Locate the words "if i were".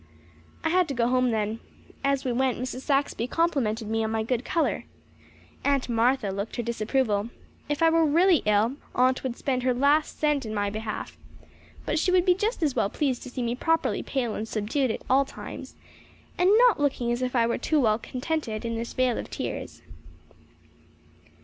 7.69-8.03, 17.21-17.59